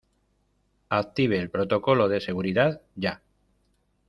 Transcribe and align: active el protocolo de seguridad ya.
active 0.89 1.37
el 1.39 1.51
protocolo 1.51 2.07
de 2.09 2.19
seguridad 2.21 2.81
ya. 2.95 3.21